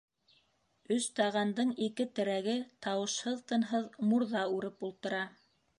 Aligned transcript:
«Өс 0.95 1.05
таған»дың 1.19 1.73
ике 1.89 2.07
терәге, 2.21 2.57
тауышһыҙ-тынһыҙ 2.87 4.03
мурҙа 4.13 4.47
үреп 4.59 4.89
ултыра. 4.91 5.27